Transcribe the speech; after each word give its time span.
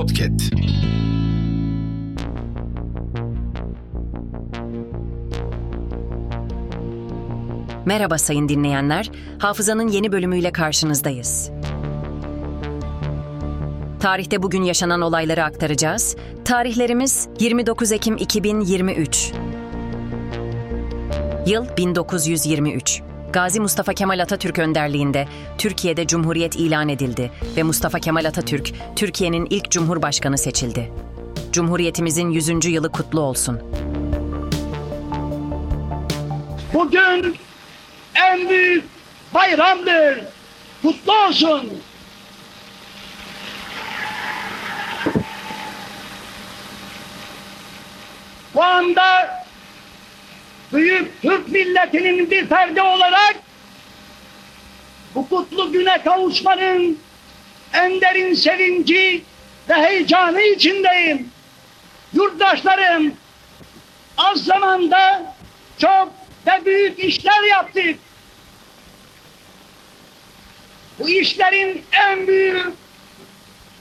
Podcast. 0.00 0.54
Merhaba 7.84 8.18
sayın 8.18 8.48
dinleyenler, 8.48 9.10
Hafızanın 9.38 9.88
yeni 9.88 10.12
bölümüyle 10.12 10.52
karşınızdayız. 10.52 11.50
Tarihte 14.00 14.42
bugün 14.42 14.62
yaşanan 14.62 15.00
olayları 15.00 15.44
aktaracağız. 15.44 16.16
Tarihlerimiz 16.44 17.28
29 17.40 17.92
Ekim 17.92 18.16
2023. 18.16 19.32
Yıl 21.46 21.76
1923. 21.76 23.09
Gazi 23.32 23.60
Mustafa 23.60 23.94
Kemal 23.94 24.18
Atatürk 24.18 24.58
önderliğinde 24.58 25.28
Türkiye'de 25.58 26.06
Cumhuriyet 26.06 26.56
ilan 26.56 26.88
edildi 26.88 27.30
ve 27.56 27.62
Mustafa 27.62 27.98
Kemal 27.98 28.24
Atatürk 28.24 28.72
Türkiye'nin 28.96 29.46
ilk 29.50 29.70
Cumhurbaşkanı 29.70 30.38
seçildi. 30.38 30.92
Cumhuriyetimizin 31.52 32.30
100. 32.30 32.64
yılı 32.66 32.92
kutlu 32.92 33.20
olsun. 33.20 33.60
Bugün 36.74 37.36
en 38.14 38.48
büyük 38.48 38.84
bayramdır. 39.34 40.20
Kutlu 40.82 41.12
olsun. 41.12 41.70
Bu 48.54 48.62
anda 48.62 49.39
büyük 50.72 51.22
Türk 51.22 51.48
milletinin 51.48 52.30
bir 52.30 52.46
ferdi 52.46 52.82
olarak 52.82 53.36
bu 55.14 55.28
kutlu 55.28 55.72
güne 55.72 56.02
kavuşmanın 56.02 56.98
en 57.72 58.00
derin 58.00 58.34
sevinci 58.34 59.22
ve 59.68 59.74
heyecanı 59.74 60.42
içindeyim. 60.42 61.30
Yurttaşlarım, 62.12 63.14
az 64.18 64.44
zamanda 64.44 65.34
çok 65.78 66.12
ve 66.46 66.66
büyük 66.66 66.98
işler 66.98 67.42
yaptık. 67.42 67.98
Bu 70.98 71.08
işlerin 71.08 71.84
en 71.92 72.26
büyük 72.26 72.66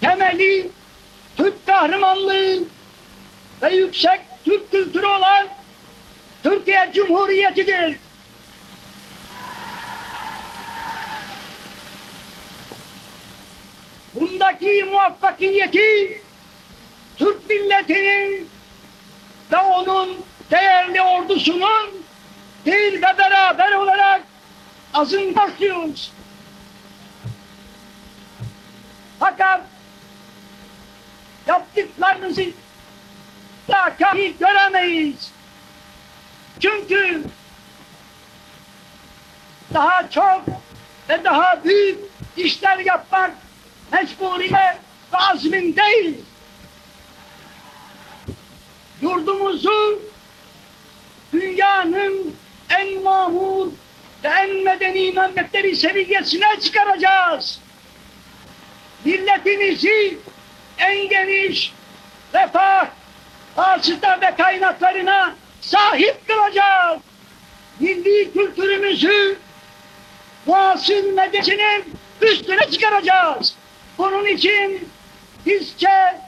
temeli 0.00 0.70
Türk 1.36 1.66
kahramanlığı 1.66 2.58
ve 3.62 3.74
yüksek 3.74 4.20
Türk 4.44 4.70
kültürü 4.70 5.06
olan 5.06 5.48
Türkiye 6.46 6.90
Cumhuriyeti'dir. 6.94 7.96
Bundaki 14.14 14.84
muvaffakiyeti 14.84 16.22
Türk 17.16 17.50
milletinin 17.50 18.48
ve 19.52 19.56
onun 19.56 20.24
değerli 20.50 21.02
ordusunun 21.02 21.90
bir 22.66 23.02
ve 23.02 23.18
beraber 23.18 23.72
olarak 23.72 24.22
azın 24.94 25.36
başlıyoruz. 25.36 26.12
Fakat 29.18 29.60
yaptıklarınızı 31.46 32.46
da 33.68 33.96
kahi 33.98 34.34
göremeyiz. 34.38 35.35
Çünkü 36.60 37.22
daha 39.74 40.10
çok 40.10 40.42
ve 41.08 41.24
daha 41.24 41.64
büyük 41.64 41.98
işler 42.36 42.78
yapmak 42.78 43.30
mecburiyet 43.92 44.76
ve 45.12 45.18
azmindeyiz. 45.18 46.16
Yurdumuzu 49.02 50.02
dünyanın 51.32 52.36
en 52.70 53.02
mamur 53.02 53.72
ve 54.24 54.28
en 54.28 54.64
medeni 54.64 55.12
memleketleri 55.12 55.76
seviyesine 55.76 56.60
çıkaracağız. 56.60 57.60
Milletimizi 59.04 60.18
en 60.78 61.08
geniş 61.08 61.72
refah, 62.34 62.86
hasıta 63.56 64.20
ve 64.20 64.34
kaynaklarına 64.36 65.34
sahip 65.66 66.28
kılacağız. 66.28 67.00
Milli 67.80 68.32
kültürümüzü 68.32 69.38
muasır 70.46 71.04
medeniyetinin 71.12 71.84
üstüne 72.20 72.70
çıkaracağız. 72.70 73.54
Bunun 73.98 74.26
için 74.26 74.88
bizce 75.46 76.20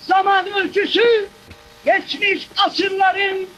zaman 0.00 0.52
ölçüsü 0.52 1.28
geçmiş 1.84 2.48
asırların 2.56 3.48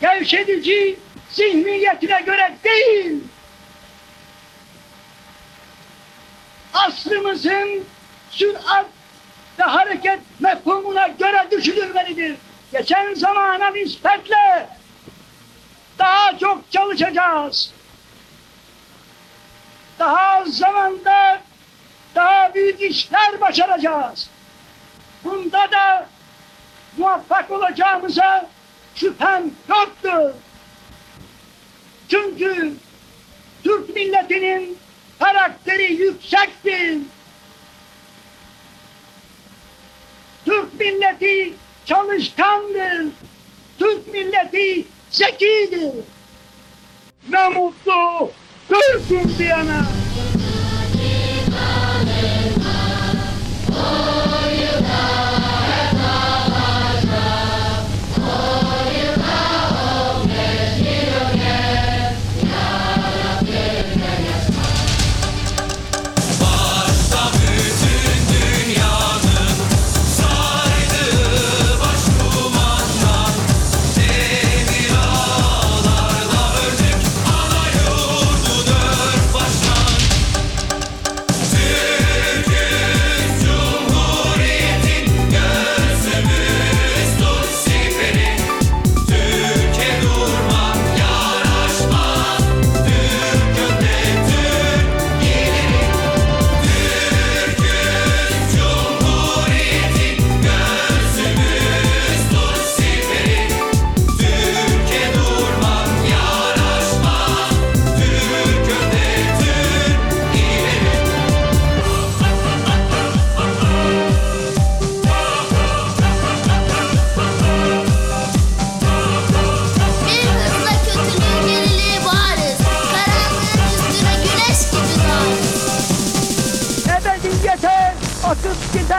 gevşedici 0.00 0.98
zihniyetine 1.30 2.20
göre 2.26 2.54
değil, 2.64 3.18
asrımızın 6.74 7.84
sürat 8.30 8.86
ve 9.58 9.62
hareket 9.62 10.18
mefhumuna 10.40 11.06
göre 11.06 11.46
düşünülmelidir. 11.50 12.36
Geçen 12.72 13.14
zamana 13.14 13.70
nispetle 13.70 14.68
daha 15.98 16.38
çok 16.38 16.72
çalışacağız. 16.72 17.72
Daha 19.98 20.40
az 20.40 20.48
zamanda 20.56 21.42
daha 22.14 22.54
büyük 22.54 22.80
işler 22.80 23.40
başaracağız. 23.40 24.30
Bunda 25.24 25.70
da 25.72 26.06
muvaffak 26.96 27.50
olacağımıza 27.50 28.48
şüphem 28.94 29.50
yoktur. 29.68 30.30
Çünkü 32.08 32.74
Türk 33.64 33.94
milletinin 33.94 34.78
karakteri 35.18 35.92
yüksektir. 35.92 36.98
Türk 40.44 40.80
milleti 40.80 41.54
çalışkandır. 41.90 43.06
Türk 43.78 44.12
milleti 44.12 44.84
zekidir. 45.10 45.92
Ne 47.28 47.48
mutlu 47.48 48.30
Türk'üm 48.68 49.38
diyene. 49.38 49.80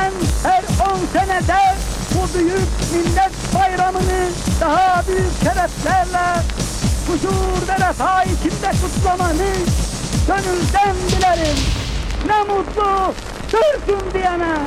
Giden 0.01 0.13
her 0.43 0.63
on 0.85 0.99
senede 1.13 1.75
bu 2.13 2.39
büyük 2.39 2.69
millet 2.93 3.31
bayramını 3.55 4.29
daha 4.61 5.03
büyük 5.07 5.31
şereflerle 5.43 6.41
huzur 7.07 7.67
ve 7.67 7.87
refah 7.87 8.25
içinde 8.25 8.71
kutlamanı 8.81 9.51
gönülden 10.27 10.95
dilerim. 11.11 11.57
Ne 12.27 12.43
mutlu 12.53 13.13
Türk'üm 13.51 14.13
diyene. 14.13 14.57